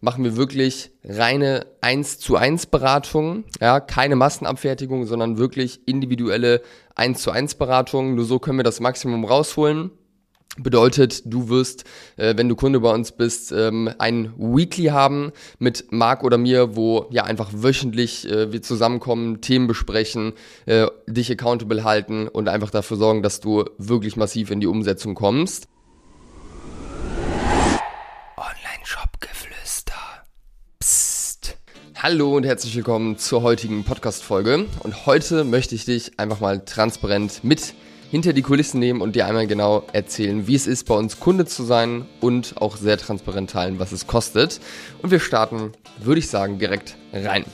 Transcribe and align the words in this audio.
machen 0.00 0.24
wir 0.24 0.36
wirklich 0.36 0.90
reine 1.04 1.66
1 1.80 2.18
zu 2.18 2.36
1 2.36 2.66
Beratungen, 2.66 3.44
ja, 3.60 3.80
keine 3.80 4.16
Massenabfertigung, 4.16 5.06
sondern 5.06 5.38
wirklich 5.38 5.80
individuelle 5.86 6.62
1 6.94 7.20
zu 7.20 7.30
1 7.30 7.56
Beratungen. 7.56 8.14
Nur 8.14 8.24
so 8.24 8.38
können 8.38 8.58
wir 8.58 8.64
das 8.64 8.80
Maximum 8.80 9.24
rausholen. 9.24 9.90
Bedeutet, 10.58 11.22
du 11.26 11.50
wirst, 11.50 11.84
äh, 12.16 12.34
wenn 12.36 12.48
du 12.48 12.56
Kunde 12.56 12.80
bei 12.80 12.92
uns 12.92 13.12
bist, 13.12 13.52
ähm, 13.52 13.90
ein 13.98 14.32
Weekly 14.38 14.86
haben 14.86 15.32
mit 15.58 15.92
Marc 15.92 16.24
oder 16.24 16.38
mir, 16.38 16.76
wo 16.76 17.06
ja 17.10 17.24
einfach 17.24 17.50
wöchentlich 17.52 18.26
äh, 18.30 18.52
wir 18.52 18.62
zusammenkommen, 18.62 19.42
Themen 19.42 19.66
besprechen, 19.66 20.32
äh, 20.64 20.86
dich 21.06 21.30
accountable 21.30 21.84
halten 21.84 22.26
und 22.26 22.48
einfach 22.48 22.70
dafür 22.70 22.96
sorgen, 22.96 23.22
dass 23.22 23.40
du 23.40 23.64
wirklich 23.76 24.16
massiv 24.16 24.50
in 24.50 24.60
die 24.60 24.66
Umsetzung 24.66 25.14
kommst. 25.14 25.68
Hallo 31.98 32.36
und 32.36 32.44
herzlich 32.44 32.76
willkommen 32.76 33.16
zur 33.16 33.40
heutigen 33.40 33.82
Podcast-Folge. 33.82 34.66
Und 34.80 35.06
heute 35.06 35.44
möchte 35.44 35.74
ich 35.74 35.86
dich 35.86 36.18
einfach 36.18 36.40
mal 36.40 36.60
transparent 36.60 37.42
mit 37.42 37.72
hinter 38.10 38.34
die 38.34 38.42
Kulissen 38.42 38.78
nehmen 38.80 39.00
und 39.00 39.16
dir 39.16 39.26
einmal 39.26 39.46
genau 39.46 39.82
erzählen, 39.94 40.46
wie 40.46 40.54
es 40.54 40.66
ist, 40.66 40.84
bei 40.84 40.94
uns 40.94 41.20
Kunde 41.20 41.46
zu 41.46 41.64
sein 41.64 42.04
und 42.20 42.58
auch 42.58 42.76
sehr 42.76 42.98
transparent 42.98 43.48
teilen, 43.50 43.78
was 43.78 43.92
es 43.92 44.06
kostet. 44.06 44.60
Und 45.00 45.10
wir 45.10 45.20
starten, 45.20 45.72
würde 45.98 46.18
ich 46.18 46.28
sagen, 46.28 46.58
direkt 46.58 46.96
rein. 47.14 47.46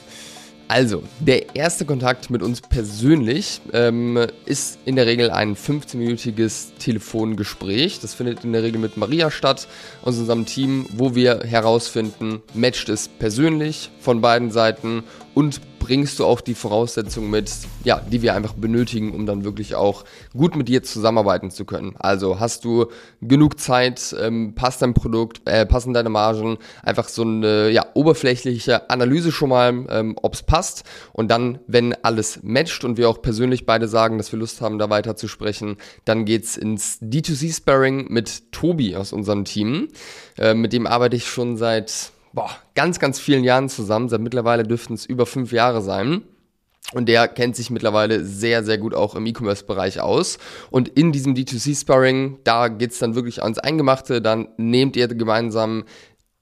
Also, 0.74 1.02
der 1.20 1.54
erste 1.54 1.84
Kontakt 1.84 2.30
mit 2.30 2.42
uns 2.42 2.62
persönlich 2.62 3.60
ähm, 3.74 4.18
ist 4.46 4.78
in 4.86 4.96
der 4.96 5.04
Regel 5.04 5.30
ein 5.30 5.54
15-minütiges 5.54 6.78
Telefongespräch. 6.78 8.00
Das 8.00 8.14
findet 8.14 8.42
in 8.42 8.54
der 8.54 8.62
Regel 8.62 8.80
mit 8.80 8.96
Maria 8.96 9.30
statt, 9.30 9.68
aus 10.00 10.16
unserem 10.16 10.46
Team, 10.46 10.86
wo 10.88 11.14
wir 11.14 11.40
herausfinden, 11.40 12.40
matcht 12.54 12.88
es 12.88 13.08
persönlich 13.08 13.90
von 14.00 14.22
beiden 14.22 14.50
Seiten 14.50 15.04
und 15.34 15.60
bringst 15.82 16.20
du 16.20 16.24
auch 16.24 16.41
die 16.41 16.55
Voraussetzungen 16.55 17.28
mit, 17.28 17.50
ja, 17.83 18.00
die 18.00 18.22
wir 18.22 18.34
einfach 18.34 18.52
benötigen, 18.52 19.12
um 19.12 19.27
dann 19.27 19.42
wirklich 19.42 19.75
auch 19.75 20.05
gut 20.33 20.55
mit 20.55 20.69
dir 20.69 20.84
zusammenarbeiten 20.84 21.50
zu 21.50 21.64
können. 21.64 21.97
Also 21.98 22.38
hast 22.38 22.64
du 22.64 22.86
genug 23.20 23.58
Zeit, 23.58 24.14
ähm, 24.20 24.55
passt 24.55 24.80
dein 24.83 24.94
Produkt, 24.94 25.42
äh, 25.44 25.66
passen 25.66 25.92
deine 25.92 26.08
Margen, 26.08 26.58
einfach 26.84 27.08
so 27.08 27.22
eine 27.22 27.70
ja, 27.70 27.84
oberflächliche 27.94 28.91
Analyse 28.91 29.33
schon 29.33 29.48
mal, 29.48 29.86
ähm, 29.88 30.16
ob 30.22 30.34
es 30.34 30.44
passt. 30.44 30.84
Und 31.12 31.33
dann, 31.33 31.58
wenn 31.66 31.94
alles 32.05 32.41
matcht 32.42 32.84
und 32.84 32.97
wir 32.97 33.08
auch 33.08 33.20
persönlich 33.20 33.66
beide 33.66 33.88
sagen, 33.88 34.19
dass 34.19 34.30
wir 34.30 34.38
Lust 34.38 34.60
haben, 34.60 34.78
da 34.78 34.88
weiter 34.88 35.16
zu 35.16 35.27
sprechen, 35.27 35.78
dann 36.05 36.25
geht's 36.25 36.56
ins 36.56 37.00
D2C-Sparring 37.03 38.06
mit 38.08 38.53
Tobi 38.53 38.94
aus 38.94 39.12
unserem 39.12 39.44
Team. 39.44 39.88
Äh, 40.38 40.55
mit 40.55 40.72
dem 40.72 40.86
arbeite 40.86 41.16
ich 41.16 41.27
schon 41.27 41.56
seit 41.56 42.12
boah, 42.33 42.50
ganz, 42.75 42.98
ganz 42.98 43.19
vielen 43.19 43.44
Jahren 43.44 43.69
zusammen. 43.69 44.08
Seit 44.08 44.20
mittlerweile 44.20 44.64
dürften 44.64 44.94
es 44.94 45.06
über 45.06 45.27
fünf 45.27 45.52
Jahre 45.52 45.83
sein. 45.83 46.22
Und 46.94 47.08
der 47.08 47.27
kennt 47.28 47.56
sich 47.56 47.70
mittlerweile 47.70 48.25
sehr, 48.25 48.64
sehr 48.64 48.77
gut 48.77 48.94
auch 48.94 49.14
im 49.14 49.25
E-Commerce-Bereich 49.25 50.00
aus. 50.00 50.38
Und 50.70 50.88
in 50.88 51.12
diesem 51.12 51.34
D2C-Sparring, 51.34 52.41
da 52.44 52.69
geht's 52.69 52.98
dann 52.98 53.14
wirklich 53.14 53.42
ans 53.42 53.58
Eingemachte. 53.58 54.20
Dann 54.20 54.48
nehmt 54.58 54.97
ihr 54.97 55.08
gemeinsam 55.08 55.84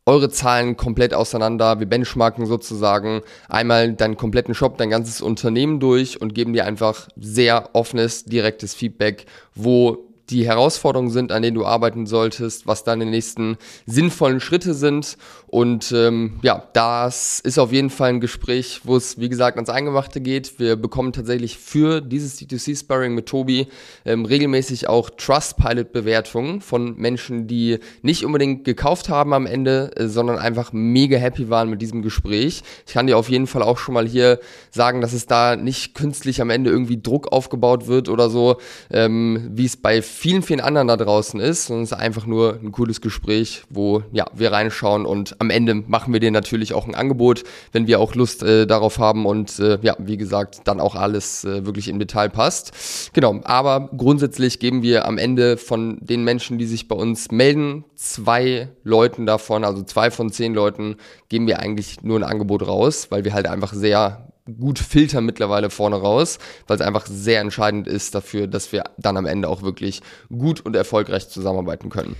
eure 0.06 0.28
Zahlen 0.28 0.76
komplett 0.76 1.14
auseinander. 1.14 1.78
Wir 1.78 1.86
benchmarken 1.86 2.46
sozusagen 2.46 3.20
einmal 3.48 3.92
deinen 3.92 4.16
kompletten 4.16 4.54
Shop, 4.54 4.76
dein 4.76 4.90
ganzes 4.90 5.20
Unternehmen 5.20 5.78
durch 5.78 6.20
und 6.20 6.34
geben 6.34 6.52
dir 6.52 6.64
einfach 6.64 7.08
sehr 7.16 7.70
offenes, 7.74 8.24
direktes 8.24 8.74
Feedback, 8.74 9.26
wo 9.54 10.10
die 10.30 10.46
Herausforderungen 10.46 11.10
sind, 11.10 11.32
an 11.32 11.42
denen 11.42 11.56
du 11.56 11.66
arbeiten 11.66 12.06
solltest, 12.06 12.66
was 12.66 12.84
deine 12.84 13.04
nächsten 13.04 13.56
sinnvollen 13.86 14.40
Schritte 14.40 14.74
sind. 14.74 15.16
Und 15.50 15.90
ähm, 15.90 16.38
ja, 16.42 16.62
das 16.74 17.40
ist 17.40 17.58
auf 17.58 17.72
jeden 17.72 17.90
Fall 17.90 18.10
ein 18.10 18.20
Gespräch, 18.20 18.82
wo 18.84 18.94
es, 18.94 19.18
wie 19.18 19.28
gesagt, 19.28 19.56
ans 19.56 19.68
Eingemachte 19.68 20.20
geht. 20.20 20.60
Wir 20.60 20.76
bekommen 20.76 21.12
tatsächlich 21.12 21.58
für 21.58 22.00
dieses 22.00 22.40
D2C-Sparring 22.40 23.16
mit 23.16 23.26
Tobi 23.26 23.66
ähm, 24.04 24.24
regelmäßig 24.24 24.88
auch 24.88 25.10
Trustpilot-Bewertungen 25.10 26.60
von 26.60 26.96
Menschen, 26.96 27.48
die 27.48 27.80
nicht 28.02 28.24
unbedingt 28.24 28.64
gekauft 28.64 29.08
haben 29.08 29.32
am 29.32 29.44
Ende, 29.44 29.90
äh, 29.96 30.06
sondern 30.06 30.38
einfach 30.38 30.72
mega 30.72 31.18
happy 31.18 31.50
waren 31.50 31.68
mit 31.68 31.82
diesem 31.82 32.02
Gespräch. 32.02 32.62
Ich 32.86 32.92
kann 32.92 33.08
dir 33.08 33.18
auf 33.18 33.28
jeden 33.28 33.48
Fall 33.48 33.64
auch 33.64 33.78
schon 33.78 33.94
mal 33.94 34.06
hier 34.06 34.38
sagen, 34.70 35.00
dass 35.00 35.12
es 35.12 35.26
da 35.26 35.56
nicht 35.56 35.96
künstlich 35.96 36.40
am 36.40 36.50
Ende 36.50 36.70
irgendwie 36.70 37.02
Druck 37.02 37.32
aufgebaut 37.32 37.88
wird 37.88 38.08
oder 38.08 38.30
so, 38.30 38.58
ähm, 38.92 39.50
wie 39.50 39.66
es 39.66 39.76
bei 39.76 40.00
vielen, 40.00 40.44
vielen 40.44 40.60
anderen 40.60 40.86
da 40.86 40.96
draußen 40.96 41.40
ist, 41.40 41.66
sondern 41.66 41.82
es 41.82 41.90
ist 41.90 41.98
einfach 41.98 42.26
nur 42.26 42.60
ein 42.62 42.70
cooles 42.70 43.00
Gespräch, 43.00 43.64
wo 43.68 44.04
ja, 44.12 44.26
wir 44.32 44.52
reinschauen 44.52 45.06
und 45.06 45.39
am 45.40 45.50
Ende 45.50 45.74
machen 45.74 46.12
wir 46.12 46.20
dir 46.20 46.30
natürlich 46.30 46.74
auch 46.74 46.86
ein 46.86 46.94
Angebot, 46.94 47.44
wenn 47.72 47.86
wir 47.86 47.98
auch 47.98 48.14
Lust 48.14 48.42
äh, 48.42 48.66
darauf 48.66 48.98
haben 48.98 49.24
und 49.24 49.58
äh, 49.58 49.78
ja, 49.80 49.96
wie 49.98 50.18
gesagt, 50.18 50.60
dann 50.64 50.80
auch 50.80 50.94
alles 50.94 51.44
äh, 51.44 51.64
wirklich 51.64 51.88
im 51.88 51.98
Detail 51.98 52.28
passt. 52.28 53.10
Genau, 53.14 53.40
aber 53.44 53.88
grundsätzlich 53.96 54.58
geben 54.58 54.82
wir 54.82 55.06
am 55.06 55.16
Ende 55.16 55.56
von 55.56 55.98
den 56.02 56.24
Menschen, 56.24 56.58
die 56.58 56.66
sich 56.66 56.88
bei 56.88 56.94
uns 56.94 57.30
melden, 57.30 57.84
zwei 57.96 58.68
Leuten 58.84 59.24
davon, 59.24 59.64
also 59.64 59.82
zwei 59.82 60.10
von 60.10 60.30
zehn 60.30 60.52
Leuten, 60.52 60.96
geben 61.30 61.46
wir 61.46 61.60
eigentlich 61.60 62.02
nur 62.02 62.18
ein 62.18 62.24
Angebot 62.24 62.66
raus, 62.66 63.06
weil 63.10 63.24
wir 63.24 63.32
halt 63.32 63.46
einfach 63.46 63.72
sehr 63.72 64.28
gut 64.58 64.78
filtern 64.78 65.24
mittlerweile 65.24 65.70
vorne 65.70 65.96
raus, 65.96 66.38
weil 66.66 66.76
es 66.76 66.82
einfach 66.82 67.06
sehr 67.06 67.40
entscheidend 67.40 67.88
ist 67.88 68.14
dafür, 68.14 68.46
dass 68.46 68.72
wir 68.72 68.84
dann 68.98 69.16
am 69.16 69.26
Ende 69.26 69.48
auch 69.48 69.62
wirklich 69.62 70.02
gut 70.28 70.60
und 70.60 70.76
erfolgreich 70.76 71.28
zusammenarbeiten 71.28 71.88
können. 71.88 72.16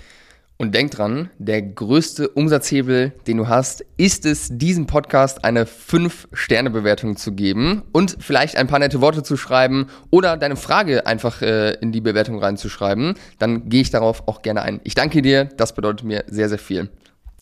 Und 0.60 0.74
denk 0.74 0.90
dran, 0.90 1.30
der 1.38 1.62
größte 1.62 2.28
Umsatzhebel, 2.28 3.12
den 3.26 3.38
du 3.38 3.48
hast, 3.48 3.82
ist 3.96 4.26
es, 4.26 4.50
diesem 4.52 4.86
Podcast 4.86 5.42
eine 5.42 5.64
5-Sterne-Bewertung 5.64 7.16
zu 7.16 7.32
geben 7.32 7.82
und 7.92 8.18
vielleicht 8.20 8.58
ein 8.58 8.66
paar 8.66 8.78
nette 8.78 9.00
Worte 9.00 9.22
zu 9.22 9.38
schreiben 9.38 9.86
oder 10.10 10.36
deine 10.36 10.56
Frage 10.56 11.06
einfach 11.06 11.40
äh, 11.40 11.72
in 11.80 11.92
die 11.92 12.02
Bewertung 12.02 12.38
reinzuschreiben. 12.38 13.14
Dann 13.38 13.70
gehe 13.70 13.80
ich 13.80 13.88
darauf 13.88 14.28
auch 14.28 14.42
gerne 14.42 14.60
ein. 14.60 14.82
Ich 14.84 14.94
danke 14.94 15.22
dir, 15.22 15.46
das 15.46 15.74
bedeutet 15.74 16.04
mir 16.04 16.24
sehr, 16.26 16.50
sehr 16.50 16.58
viel. 16.58 16.90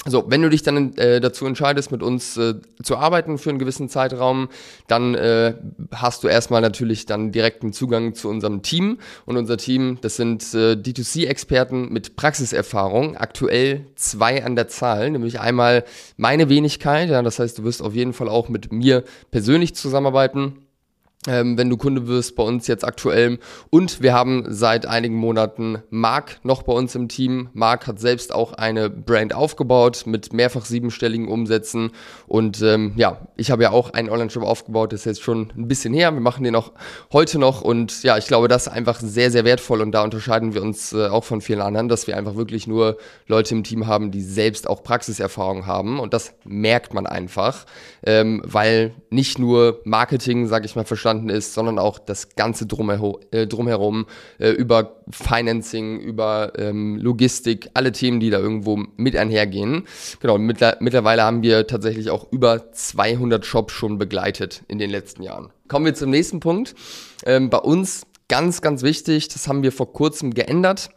So, 0.07 0.25
wenn 0.29 0.43
du 0.43 0.49
dich 0.49 0.63
dann 0.63 0.97
äh, 0.97 1.21
dazu 1.21 1.45
entscheidest, 1.45 1.91
mit 1.91 2.05
uns 2.05 2.37
äh, 2.37 2.55
zu 2.83 2.97
arbeiten 2.97 3.37
für 3.37 3.51
einen 3.51 3.59
gewissen 3.59 3.89
Zeitraum, 3.89 4.49
dann 4.87 5.15
äh, 5.15 5.55
hast 5.93 6.23
du 6.23 6.29
erstmal 6.29 6.61
natürlich 6.61 7.05
dann 7.05 7.33
direkten 7.33 7.73
Zugang 7.73 8.15
zu 8.15 8.29
unserem 8.29 8.63
Team. 8.63 8.99
Und 9.27 9.37
unser 9.37 9.57
Team, 9.57 9.99
das 10.01 10.15
sind 10.15 10.43
äh, 10.55 10.75
D2C-Experten 10.75 11.93
mit 11.93 12.15
Praxiserfahrung, 12.15 13.17
aktuell 13.17 13.87
zwei 13.97 14.45
an 14.45 14.55
der 14.55 14.69
Zahl, 14.69 15.11
nämlich 15.11 15.41
einmal 15.41 15.85
meine 16.17 16.49
Wenigkeit, 16.49 17.11
ja, 17.11 17.21
das 17.23 17.41
heißt, 17.41 17.59
du 17.59 17.65
wirst 17.65 17.83
auf 17.83 17.95
jeden 17.95 18.13
Fall 18.13 18.29
auch 18.29 18.49
mit 18.49 18.73
mir 18.73 19.03
persönlich 19.33 19.75
zusammenarbeiten 19.75 20.68
ähm, 21.27 21.59
wenn 21.59 21.69
du 21.69 21.77
Kunde 21.77 22.07
wirst 22.07 22.37
bei 22.37 22.45
uns 22.45 22.67
jetzt 22.69 22.85
aktuell. 22.85 23.39
Und 23.71 24.01
wir 24.01 24.15
haben 24.15 24.47
seit 24.49 24.87
einigen 24.87 25.17
Monaten 25.17 25.83
Marc 25.91 26.39
noch 26.45 26.63
bei 26.63 26.73
uns 26.73 26.95
im 26.95 27.09
Team. 27.09 27.49
Marc 27.55 27.87
hat 27.89 27.99
selbst 27.99 28.33
auch 28.33 28.53
eine 28.53 28.89
Brand 28.89 29.35
aufgebaut 29.35 30.05
mit 30.07 30.33
mehrfach 30.33 30.65
siebenstelligen 30.65 31.29
Umsätzen. 31.29 31.91
Und 32.27 32.63
ähm, 32.63 32.93
ja, 32.97 33.29
ich 33.37 33.51
habe 33.51 33.65
ja 33.65 33.71
auch 33.71 33.91
einen 33.91 34.11
Online-Shop 34.11 34.45
aufgebaut, 34.45 34.93
das 34.93 35.01
ist 35.01 35.07
jetzt 35.07 35.23
schon 35.23 35.53
ein 35.57 35.67
bisschen 35.67 35.93
her. 35.93 36.13
Wir 36.13 36.21
machen 36.21 36.45
den 36.45 36.55
auch 36.55 36.73
heute 37.13 37.39
noch. 37.39 37.63
Und 37.63 38.03
ja, 38.05 38.17
ich 38.17 38.27
glaube, 38.27 38.47
das 38.47 38.69
ist 38.69 38.73
einfach 38.73 39.01
sehr, 39.01 39.31
sehr 39.31 39.45
wertvoll. 39.45 39.81
Und 39.81 39.93
da 39.93 40.05
unterscheiden 40.05 40.55
wir 40.55 40.63
uns 40.63 40.93
äh, 40.93 41.09
auch 41.09 41.25
von 41.25 41.41
vielen 41.41 41.61
anderen, 41.61 41.89
dass 41.89 42.07
wir 42.07 42.17
einfach 42.17 42.37
wirklich 42.37 42.69
nur 42.69 42.97
Leute 43.27 43.55
im 43.55 43.65
Team 43.65 43.89
haben, 43.89 44.13
die 44.13 44.23
selbst 44.23 44.69
auch 44.69 44.85
Praxiserfahrung 44.85 45.67
haben. 45.67 45.99
Und 45.99 46.15
das 46.15 46.35
merkt 46.45 46.95
man 46.95 47.07
einfach, 47.07 47.67
ähm, 48.05 48.41
weil 48.45 48.95
nicht 49.11 49.39
nur 49.39 49.81
Marketing, 49.85 50.47
sage 50.47 50.65
ich 50.65 50.77
mal, 50.77 50.85
verstanden 50.85 51.08
entstanden 51.09 51.29
ist, 51.29 51.55
sondern 51.55 51.79
auch 51.79 51.99
das 51.99 52.35
ganze 52.37 52.67
drumherum, 52.67 53.19
äh, 53.31 53.47
drumherum 53.47 54.07
äh, 54.39 54.51
über 54.51 54.97
Financing, 55.11 56.01
über 56.01 56.53
ähm, 56.57 56.97
Logistik, 56.97 57.71
alle 57.75 57.93
Themen, 57.93 58.21
die 58.21 58.31
da 58.31 58.39
irgendwo 58.39 58.77
mit 58.97 59.17
einhergehen. 59.17 59.85
Genau, 60.21 60.39
mittler 60.39 60.77
mittlerweile 60.81 61.23
haben 61.23 61.43
wir 61.43 61.67
tatsächlich 61.67 62.11
auch 62.11 62.31
über 62.31 62.73
200 62.73 63.45
Shops 63.45 63.73
schon 63.73 63.99
begleitet 63.99 64.63
in 64.69 64.79
den 64.79 64.91
letzten 64.91 65.23
Jahren. 65.23 65.51
Kommen 65.69 65.87
wir 65.87 65.95
zum 65.95 66.11
nächsten 66.11 66.41
Punkt. 66.41 66.75
Ähm, 67.25 67.51
bei 67.51 67.59
uns 67.59 68.07
ganz, 68.29 68.61
ganz 68.61 68.83
wichtig, 68.83 69.29
das 69.29 69.49
haben 69.49 69.63
wir 69.63 69.73
vor 69.73 69.93
kurzem 69.93 70.35
geändert. 70.35 70.91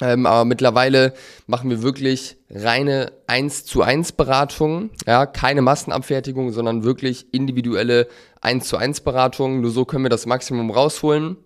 Ähm, 0.00 0.26
aber 0.26 0.44
mittlerweile 0.44 1.14
machen 1.46 1.70
wir 1.70 1.82
wirklich 1.82 2.36
reine 2.50 3.12
1 3.28 3.64
zu 3.64 3.82
1 3.82 4.12
Beratungen, 4.12 4.90
ja, 5.06 5.24
keine 5.24 5.62
Massenabfertigung, 5.62 6.50
sondern 6.50 6.82
wirklich 6.82 7.32
individuelle 7.32 8.08
1 8.40 8.66
zu 8.66 8.76
1 8.76 9.02
Beratungen. 9.02 9.60
Nur 9.60 9.70
so 9.70 9.84
können 9.84 10.04
wir 10.04 10.10
das 10.10 10.26
Maximum 10.26 10.70
rausholen. 10.70 11.36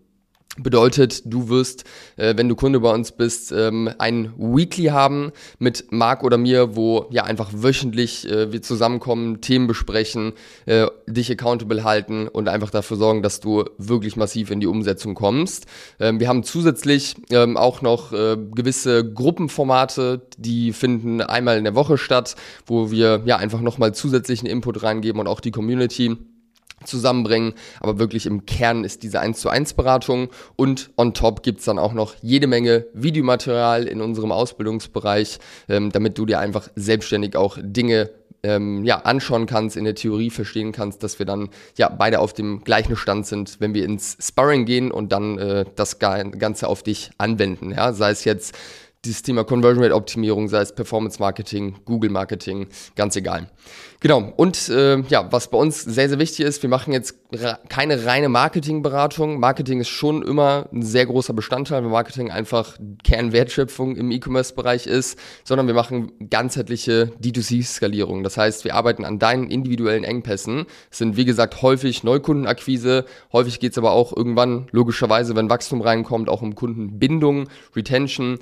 Bedeutet, 0.56 1.22
du 1.24 1.48
wirst, 1.48 1.84
äh, 2.16 2.34
wenn 2.36 2.48
du 2.48 2.56
Kunde 2.56 2.80
bei 2.80 2.92
uns 2.92 3.12
bist, 3.12 3.52
ähm, 3.52 3.90
ein 3.98 4.32
Weekly 4.36 4.86
haben 4.86 5.30
mit 5.58 5.92
Marc 5.92 6.24
oder 6.24 6.36
mir, 6.36 6.74
wo 6.74 7.06
ja 7.10 7.24
einfach 7.24 7.50
wöchentlich 7.52 8.28
äh, 8.28 8.50
wir 8.50 8.60
zusammenkommen, 8.60 9.40
Themen 9.40 9.68
besprechen, 9.68 10.32
äh, 10.66 10.86
dich 11.06 11.30
accountable 11.30 11.84
halten 11.84 12.26
und 12.26 12.48
einfach 12.48 12.70
dafür 12.70 12.96
sorgen, 12.96 13.22
dass 13.22 13.38
du 13.38 13.66
wirklich 13.78 14.16
massiv 14.16 14.50
in 14.50 14.58
die 14.58 14.66
Umsetzung 14.66 15.14
kommst. 15.14 15.66
Ähm, 16.00 16.18
wir 16.18 16.28
haben 16.28 16.42
zusätzlich 16.42 17.14
ähm, 17.30 17.56
auch 17.56 17.80
noch 17.80 18.12
äh, 18.12 18.36
gewisse 18.36 19.08
Gruppenformate, 19.12 20.22
die 20.38 20.72
finden 20.72 21.20
einmal 21.20 21.58
in 21.58 21.64
der 21.64 21.76
Woche 21.76 21.98
statt, 21.98 22.34
wo 22.66 22.90
wir 22.90 23.22
ja 23.26 23.36
einfach 23.36 23.60
nochmal 23.60 23.94
zusätzlichen 23.94 24.48
Input 24.48 24.82
reingeben 24.82 25.20
und 25.20 25.28
auch 25.28 25.40
die 25.40 25.52
Community 25.52 26.16
zusammenbringen. 26.84 27.54
Aber 27.80 27.98
wirklich 27.98 28.26
im 28.26 28.46
Kern 28.46 28.84
ist 28.84 29.02
diese 29.02 29.20
1 29.20 29.40
zu 29.40 29.48
1 29.48 29.75
Beratung 29.75 30.28
und 30.56 30.90
on 30.96 31.14
top 31.14 31.42
gibt's 31.42 31.64
dann 31.64 31.78
auch 31.78 31.92
noch 31.92 32.14
jede 32.22 32.46
Menge 32.46 32.86
Videomaterial 32.94 33.86
in 33.86 34.00
unserem 34.00 34.32
Ausbildungsbereich, 34.32 35.38
ähm, 35.69 35.90
damit 35.92 36.19
du 36.19 36.26
dir 36.26 36.38
einfach 36.38 36.69
selbstständig 36.75 37.36
auch 37.36 37.58
Dinge 37.60 38.10
ähm, 38.42 38.84
ja, 38.84 38.98
anschauen 38.98 39.46
kannst, 39.46 39.76
in 39.76 39.84
der 39.84 39.94
Theorie 39.94 40.30
verstehen 40.30 40.72
kannst, 40.72 41.02
dass 41.02 41.19
wir 41.19 41.26
dann 41.26 41.50
ja 41.76 41.88
beide 41.88 42.20
auf 42.20 42.32
dem 42.32 42.62
gleichen 42.62 42.96
Stand 42.96 43.26
sind, 43.26 43.60
wenn 43.60 43.75
wir 43.75 43.84
ins 43.84 44.16
Sparring 44.20 44.64
gehen 44.64 44.90
und 44.90 45.12
dann 45.12 45.38
äh, 45.38 45.64
das 45.75 45.98
Ganze 45.98 46.69
auf 46.69 46.82
dich 46.82 47.10
anwenden. 47.19 47.72
Ja? 47.72 47.92
Sei 47.92 48.10
es 48.10 48.25
jetzt 48.25 48.56
dieses 49.04 49.22
Thema 49.22 49.44
Conversion 49.44 49.82
Rate 49.82 49.94
Optimierung, 49.94 50.48
sei 50.48 50.60
es 50.60 50.74
Performance 50.74 51.20
Marketing, 51.20 51.76
Google 51.84 52.10
Marketing, 52.10 52.66
ganz 52.96 53.14
egal. 53.16 53.48
Genau. 54.00 54.32
Und 54.36 54.68
äh, 54.68 55.00
ja, 55.08 55.30
was 55.32 55.50
bei 55.50 55.58
uns 55.58 55.82
sehr, 55.82 56.08
sehr 56.08 56.18
wichtig 56.18 56.46
ist, 56.46 56.62
wir 56.62 56.70
machen 56.70 56.92
jetzt 56.92 57.16
keine 57.68 58.06
reine 58.06 58.28
Marketingberatung. 58.28 59.38
Marketing 59.40 59.80
ist 59.80 59.88
schon 59.88 60.22
immer 60.22 60.68
ein 60.72 60.82
sehr 60.82 61.06
großer 61.06 61.32
Bestandteil, 61.32 61.82
weil 61.82 61.90
Marketing 61.90 62.30
einfach 62.30 62.78
Kernwertschöpfung 63.02 63.96
im 63.96 64.10
E-Commerce-Bereich 64.10 64.86
ist, 64.86 65.18
sondern 65.44 65.66
wir 65.66 65.74
machen 65.74 66.12
ganzheitliche 66.30 67.12
D2C-Skalierung. 67.20 68.22
Das 68.22 68.36
heißt, 68.36 68.64
wir 68.64 68.74
arbeiten 68.74 69.04
an 69.04 69.18
deinen 69.18 69.50
individuellen 69.50 70.04
Engpässen. 70.04 70.66
Es 70.90 70.98
sind, 70.98 71.16
wie 71.16 71.24
gesagt, 71.24 71.60
häufig 71.62 72.02
Neukundenakquise. 72.02 73.04
Häufig 73.32 73.60
geht 73.60 73.72
es 73.72 73.78
aber 73.78 73.92
auch 73.92 74.16
irgendwann, 74.16 74.68
logischerweise, 74.70 75.36
wenn 75.36 75.50
Wachstum 75.50 75.82
reinkommt, 75.82 76.28
auch 76.28 76.42
um 76.42 76.54
Kundenbindung, 76.54 77.48
Retention, 77.76 78.38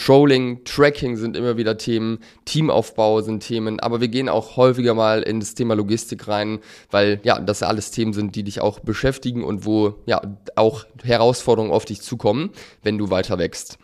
Controlling, 0.00 0.64
Tracking 0.64 1.16
sind 1.18 1.36
immer 1.36 1.58
wieder 1.58 1.76
Themen, 1.76 2.20
Teamaufbau 2.46 3.20
sind 3.20 3.46
Themen, 3.46 3.80
aber 3.80 4.00
wir 4.00 4.08
gehen 4.08 4.30
auch 4.30 4.56
häufiger 4.56 4.94
mal 4.94 5.22
in 5.22 5.40
das 5.40 5.54
Thema 5.54 5.74
Logistik 5.74 6.26
rein, 6.26 6.60
weil 6.90 7.20
ja, 7.22 7.38
das 7.38 7.62
alles 7.62 7.90
Themen 7.90 8.14
sind, 8.14 8.34
die 8.34 8.42
dich 8.42 8.62
auch 8.62 8.80
beschäftigen 8.80 9.44
und 9.44 9.66
wo 9.66 9.96
ja 10.06 10.22
auch 10.56 10.86
Herausforderungen 11.04 11.70
auf 11.70 11.84
dich 11.84 12.00
zukommen, 12.00 12.50
wenn 12.82 12.96
du 12.96 13.10
weiter 13.10 13.38
wächst. 13.38 13.78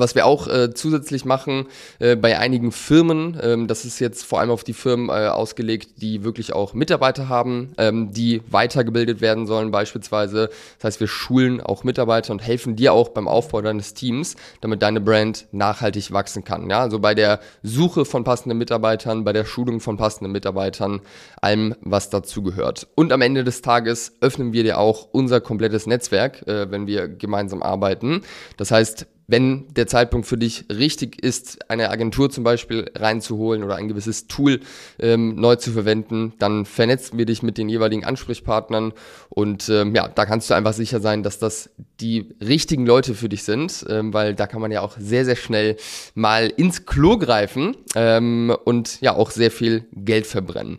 Was 0.00 0.14
wir 0.14 0.26
auch 0.26 0.48
äh, 0.48 0.72
zusätzlich 0.74 1.24
machen 1.24 1.66
äh, 1.98 2.16
bei 2.16 2.38
einigen 2.38 2.72
Firmen, 2.72 3.38
ähm, 3.42 3.66
das 3.66 3.84
ist 3.84 3.98
jetzt 3.98 4.24
vor 4.24 4.40
allem 4.40 4.50
auf 4.50 4.64
die 4.64 4.72
Firmen 4.72 5.08
äh, 5.08 5.28
ausgelegt, 5.28 6.02
die 6.02 6.24
wirklich 6.24 6.52
auch 6.52 6.74
Mitarbeiter 6.74 7.28
haben, 7.28 7.72
ähm, 7.78 8.12
die 8.12 8.42
weitergebildet 8.50 9.20
werden 9.20 9.46
sollen 9.46 9.70
beispielsweise. 9.70 10.50
Das 10.78 10.84
heißt, 10.84 11.00
wir 11.00 11.08
schulen 11.08 11.60
auch 11.60 11.84
Mitarbeiter 11.84 12.32
und 12.32 12.40
helfen 12.40 12.76
dir 12.76 12.92
auch 12.92 13.08
beim 13.10 13.28
Aufbau 13.28 13.62
deines 13.62 13.94
Teams, 13.94 14.36
damit 14.60 14.82
deine 14.82 15.00
Brand 15.00 15.46
nachhaltig 15.52 16.12
wachsen 16.12 16.44
kann. 16.44 16.68
Ja, 16.68 16.80
also 16.80 16.98
bei 16.98 17.14
der 17.14 17.40
Suche 17.62 18.04
von 18.04 18.24
passenden 18.24 18.58
Mitarbeitern, 18.58 19.24
bei 19.24 19.32
der 19.32 19.44
Schulung 19.44 19.80
von 19.80 19.96
passenden 19.96 20.32
Mitarbeitern, 20.32 21.00
allem, 21.40 21.74
was 21.80 22.10
dazu 22.10 22.42
gehört. 22.42 22.86
Und 22.94 23.12
am 23.12 23.22
Ende 23.22 23.44
des 23.44 23.62
Tages 23.62 24.12
öffnen 24.20 24.52
wir 24.52 24.62
dir 24.62 24.78
auch 24.78 25.08
unser 25.12 25.40
komplettes 25.40 25.86
Netzwerk, 25.86 26.46
äh, 26.46 26.70
wenn 26.70 26.86
wir 26.86 27.08
gemeinsam 27.08 27.62
arbeiten. 27.62 28.22
Das 28.56 28.70
heißt, 28.70 29.06
wenn 29.28 29.66
der 29.74 29.86
Zeitpunkt 29.86 30.26
für 30.26 30.38
dich 30.38 30.64
richtig 30.70 31.22
ist, 31.22 31.70
eine 31.70 31.90
Agentur 31.90 32.30
zum 32.30 32.44
Beispiel 32.44 32.90
reinzuholen 32.94 33.64
oder 33.64 33.76
ein 33.76 33.88
gewisses 33.88 34.26
Tool 34.26 34.60
ähm, 34.98 35.34
neu 35.36 35.56
zu 35.56 35.72
verwenden, 35.72 36.34
dann 36.38 36.64
vernetzen 36.64 37.18
wir 37.18 37.26
dich 37.26 37.42
mit 37.42 37.58
den 37.58 37.68
jeweiligen 37.68 38.04
Ansprechpartnern 38.04 38.92
und 39.28 39.68
ähm, 39.68 39.94
ja, 39.94 40.08
da 40.08 40.26
kannst 40.26 40.50
du 40.50 40.54
einfach 40.54 40.74
sicher 40.74 41.00
sein, 41.00 41.22
dass 41.22 41.38
das 41.38 41.70
die 42.00 42.34
richtigen 42.40 42.86
Leute 42.86 43.14
für 43.14 43.28
dich 43.28 43.42
sind, 43.42 43.84
ähm, 43.88 44.12
weil 44.12 44.34
da 44.34 44.46
kann 44.46 44.60
man 44.60 44.70
ja 44.70 44.80
auch 44.80 44.96
sehr, 44.98 45.24
sehr 45.24 45.36
schnell 45.36 45.76
mal 46.14 46.52
ins 46.56 46.86
Klo 46.86 47.18
greifen 47.18 47.76
ähm, 47.94 48.54
und 48.64 49.00
ja 49.00 49.14
auch 49.14 49.30
sehr 49.30 49.50
viel 49.50 49.86
Geld 49.92 50.26
verbrennen. 50.26 50.78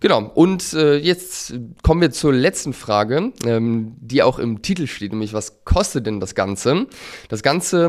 Genau, 0.00 0.30
und 0.34 0.72
äh, 0.72 0.96
jetzt 0.96 1.52
kommen 1.82 2.00
wir 2.00 2.10
zur 2.10 2.32
letzten 2.32 2.72
Frage, 2.72 3.32
ähm, 3.44 3.96
die 4.00 4.22
auch 4.22 4.38
im 4.38 4.62
Titel 4.62 4.86
steht, 4.86 5.12
nämlich 5.12 5.34
was 5.34 5.62
kostet 5.64 6.06
denn 6.06 6.20
das 6.20 6.34
Ganze? 6.34 6.86
Das 7.28 7.42
Ganze 7.42 7.79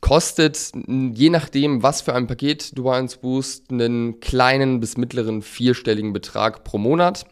kostet, 0.00 0.72
je 0.86 1.30
nachdem, 1.30 1.82
was 1.82 2.02
für 2.02 2.14
ein 2.14 2.26
Paket 2.26 2.76
du 2.76 2.84
bei 2.84 2.98
uns 2.98 3.16
buchst, 3.16 3.70
einen 3.70 4.20
kleinen 4.20 4.80
bis 4.80 4.96
mittleren 4.96 5.42
vierstelligen 5.42 6.12
Betrag 6.12 6.64
pro 6.64 6.78
Monat 6.78 7.24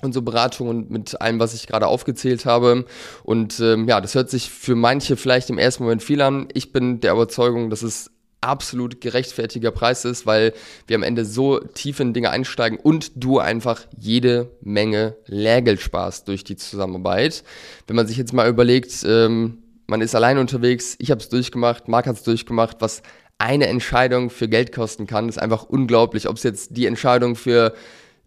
unsere 0.00 0.22
Beratung 0.22 0.68
und 0.68 0.90
mit 0.90 1.20
allem, 1.20 1.40
was 1.40 1.54
ich 1.54 1.66
gerade 1.66 1.86
aufgezählt 1.86 2.46
habe. 2.46 2.84
Und 3.24 3.58
ähm, 3.60 3.88
ja, 3.88 4.00
das 4.00 4.14
hört 4.14 4.30
sich 4.30 4.50
für 4.50 4.76
manche 4.76 5.16
vielleicht 5.16 5.50
im 5.50 5.58
ersten 5.58 5.82
Moment 5.82 6.02
viel 6.02 6.22
an. 6.22 6.48
Ich 6.54 6.72
bin 6.72 7.00
der 7.00 7.12
Überzeugung, 7.12 7.70
dass 7.70 7.82
es 7.82 8.10
absolut 8.40 9.00
gerechtfertiger 9.00 9.72
Preis 9.72 10.04
ist, 10.04 10.24
weil 10.24 10.52
wir 10.86 10.96
am 10.96 11.02
Ende 11.02 11.24
so 11.24 11.58
tief 11.58 11.98
in 11.98 12.12
Dinge 12.12 12.30
einsteigen 12.30 12.78
und 12.78 13.10
du 13.16 13.40
einfach 13.40 13.86
jede 13.98 14.50
Menge 14.60 15.16
Lehrgeld 15.26 15.80
sparst 15.80 16.28
durch 16.28 16.44
die 16.44 16.56
Zusammenarbeit. 16.56 17.42
Wenn 17.88 17.96
man 17.96 18.06
sich 18.06 18.16
jetzt 18.16 18.32
mal 18.32 18.48
überlegt, 18.48 19.04
ähm, 19.04 19.64
man 19.88 20.00
ist 20.00 20.14
allein 20.14 20.38
unterwegs, 20.38 20.96
ich 20.98 21.10
habe 21.10 21.20
es 21.20 21.28
durchgemacht, 21.28 21.88
Marc 21.88 22.06
hat 22.06 22.16
es 22.16 22.22
durchgemacht, 22.22 22.76
was 22.80 23.02
eine 23.38 23.66
Entscheidung 23.66 24.30
für 24.30 24.48
Geld 24.48 24.72
kosten 24.72 25.06
kann, 25.06 25.28
ist 25.28 25.40
einfach 25.40 25.64
unglaublich. 25.64 26.28
Ob 26.28 26.36
es 26.36 26.42
jetzt 26.42 26.76
die 26.76 26.86
Entscheidung 26.86 27.36
für 27.36 27.74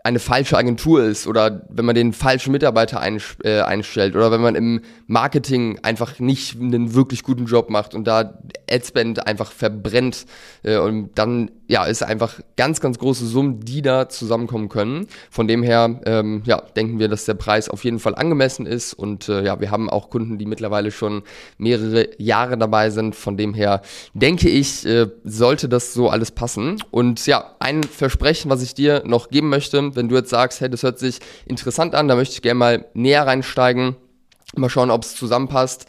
eine 0.04 0.20
falsche 0.20 0.58
Agentur 0.58 1.04
ist 1.04 1.28
oder 1.28 1.68
wenn 1.70 1.86
man 1.86 1.94
den 1.94 2.14
falschen 2.14 2.52
Mitarbeiter 2.52 3.02
äh, 3.44 3.62
einstellt 3.62 4.16
oder 4.16 4.32
wenn 4.32 4.42
man 4.42 4.56
im 4.56 4.82
Marketing 5.06 5.80
einfach 5.84 6.18
nicht 6.18 6.60
einen 6.60 6.96
wirklich 6.96 7.22
guten 7.22 7.46
Job 7.46 7.70
macht 7.70 7.94
und 7.94 8.06
da 8.06 8.40
Adspend 8.70 9.28
einfach 9.28 9.52
verbrennt 9.52 10.26
äh, 10.64 10.78
und 10.78 11.12
dann 11.16 11.52
ja 11.72 11.86
ist 11.86 12.04
einfach 12.04 12.42
ganz 12.58 12.82
ganz 12.82 13.00
große 13.00 13.26
Summen, 13.26 13.62
die 13.62 13.82
da 13.82 14.10
zusammenkommen 14.10 14.68
können. 14.68 15.08
Von 15.30 15.48
dem 15.48 15.64
her 15.64 16.02
ähm, 16.06 16.44
ja 16.46 16.62
denken 16.76 17.00
wir, 17.00 17.08
dass 17.08 17.24
der 17.24 17.36
Preis 17.36 17.70
auf 17.70 17.86
jeden 17.86 18.00
Fall 18.00 18.14
angemessen 18.14 18.66
ist. 18.66 18.94
Und 18.94 19.30
äh, 19.30 19.46
ja 19.46 19.62
wir 19.62 19.72
haben 19.72 19.90
auch 19.90 20.10
Kunden, 20.10 20.38
die 20.38 20.46
mittlerweile 20.46 20.92
schon 20.92 21.24
mehrere 21.58 22.10
Jahre 22.18 22.58
dabei 22.58 22.90
sind. 22.90 23.16
Von 23.16 23.38
dem 23.38 23.54
her 23.54 23.82
denke 24.14 24.50
ich 24.50 24.86
äh, 24.86 25.08
sollte 25.24 25.70
das 25.70 25.94
so 25.94 26.10
alles 26.10 26.32
passen. 26.32 26.76
Und 26.92 27.26
ja 27.26 27.56
ein 27.60 27.84
Versprechen, 27.84 28.52
was 28.52 28.62
ich 28.62 28.74
dir 28.76 29.04
noch 29.06 29.30
geben 29.30 29.48
möchte. 29.48 29.96
Wenn 29.96 30.10
du 30.10 30.16
jetzt 30.16 30.30
sagst, 30.30 30.60
hey, 30.60 30.70
das 30.70 30.84
hört 30.84 31.00
sich 31.00 31.20
interessant 31.46 31.96
an, 31.96 32.10
da 32.10 32.18
möchte 32.18 32.36
ich 32.36 32.42
gerne 32.42 32.60
mal 32.60 32.86
näher 32.94 33.26
reinsteigen, 33.26 33.96
mal 34.58 34.70
schauen, 34.70 34.92
ob 34.92 35.04
es 35.04 35.16
zusammenpasst 35.16 35.88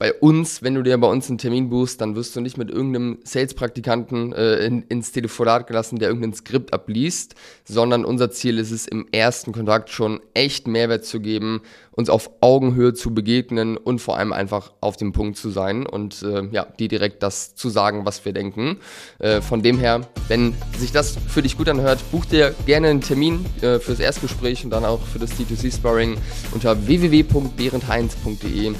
bei 0.00 0.14
uns, 0.14 0.62
wenn 0.62 0.74
du 0.74 0.82
dir 0.82 0.96
bei 0.96 1.08
uns 1.08 1.28
einen 1.28 1.36
Termin 1.36 1.68
buchst, 1.68 2.00
dann 2.00 2.16
wirst 2.16 2.34
du 2.34 2.40
nicht 2.40 2.56
mit 2.56 2.70
irgendeinem 2.70 3.18
Sales-Praktikanten 3.22 4.32
äh, 4.32 4.64
in, 4.64 4.82
ins 4.84 5.12
Telefonat 5.12 5.66
gelassen, 5.66 5.98
der 5.98 6.08
irgendein 6.08 6.32
Skript 6.32 6.72
abliest, 6.72 7.34
sondern 7.66 8.06
unser 8.06 8.30
Ziel 8.30 8.58
ist 8.58 8.70
es, 8.70 8.86
im 8.86 9.06
ersten 9.12 9.52
Kontakt 9.52 9.90
schon 9.90 10.20
echt 10.32 10.66
Mehrwert 10.66 11.04
zu 11.04 11.20
geben, 11.20 11.60
uns 11.92 12.08
auf 12.08 12.30
Augenhöhe 12.40 12.94
zu 12.94 13.12
begegnen 13.12 13.76
und 13.76 13.98
vor 13.98 14.16
allem 14.16 14.32
einfach 14.32 14.72
auf 14.80 14.96
dem 14.96 15.12
Punkt 15.12 15.36
zu 15.36 15.50
sein 15.50 15.84
und 15.86 16.22
äh, 16.22 16.48
ja, 16.50 16.64
dir 16.64 16.88
direkt 16.88 17.22
das 17.22 17.54
zu 17.54 17.68
sagen, 17.68 18.06
was 18.06 18.24
wir 18.24 18.32
denken. 18.32 18.78
Äh, 19.18 19.42
von 19.42 19.60
dem 19.60 19.78
her, 19.78 20.08
wenn 20.28 20.54
sich 20.78 20.92
das 20.92 21.18
für 21.28 21.42
dich 21.42 21.58
gut 21.58 21.68
anhört, 21.68 22.02
buch 22.10 22.24
dir 22.24 22.54
gerne 22.64 22.88
einen 22.88 23.02
Termin 23.02 23.44
äh, 23.60 23.78
fürs 23.78 24.00
Erstgespräch 24.00 24.64
und 24.64 24.70
dann 24.70 24.86
auch 24.86 25.02
für 25.02 25.18
das 25.18 25.32
D2C-Sparring 25.32 26.16
unter 26.54 26.86
www.behrendheinz.de 26.86 28.72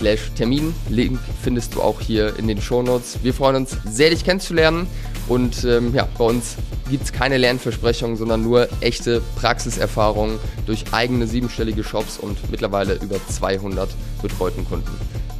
slash 0.00 0.30
Termin. 0.34 0.74
Link 0.88 1.20
findest 1.42 1.74
du 1.74 1.82
auch 1.82 2.00
hier 2.00 2.36
in 2.38 2.48
den 2.48 2.60
Shownotes. 2.60 3.18
Wir 3.22 3.34
freuen 3.34 3.56
uns 3.56 3.76
sehr, 3.84 4.10
dich 4.10 4.24
kennenzulernen. 4.24 4.86
Und 5.28 5.64
ähm, 5.64 5.94
ja, 5.94 6.08
bei 6.18 6.24
uns 6.24 6.56
gibt 6.88 7.04
es 7.04 7.12
keine 7.12 7.36
Lernversprechungen, 7.36 8.16
sondern 8.16 8.42
nur 8.42 8.68
echte 8.80 9.20
Praxiserfahrungen 9.36 10.38
durch 10.66 10.84
eigene 10.92 11.26
siebenstellige 11.26 11.84
Shops 11.84 12.18
und 12.18 12.50
mittlerweile 12.50 12.94
über 12.94 13.16
200 13.28 13.90
betreuten 14.22 14.64
Kunden. 14.64 14.90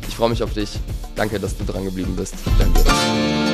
Ich 0.07 0.14
freue 0.14 0.29
mich 0.29 0.43
auf 0.43 0.52
dich. 0.52 0.79
Danke, 1.17 1.40
dass 1.40 1.57
du 1.57 1.64
dran 1.64 1.85
geblieben 1.85 2.14
bist. 2.17 2.35
Danke. 2.59 3.50